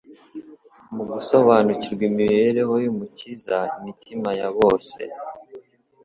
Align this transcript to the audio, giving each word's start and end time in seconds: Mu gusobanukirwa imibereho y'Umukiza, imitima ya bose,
Mu 0.95 1.03
gusobanukirwa 1.11 2.03
imibereho 2.11 2.73
y'Umukiza, 2.83 3.57
imitima 3.79 4.29
ya 4.39 4.49
bose, 4.57 5.01